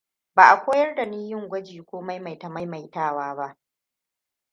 Ba 0.35 0.49
a 0.51 0.63
koyar 0.65 0.95
da 0.95 1.05
ni 1.05 1.29
yin 1.29 1.47
gwaji 1.47 1.83
ko 1.83 2.01
maimaita 2.01 2.49
maimaitawa 2.49 3.35
ba. 3.35 3.57